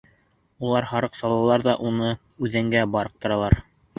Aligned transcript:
Улар 0.69 0.87
һарыҡ 0.93 1.19
салалар 1.19 1.65
ҙа 1.69 1.77
уны 1.89 2.09
үҙәнгә 2.47 2.83
быраҡтыралар. 2.97 3.59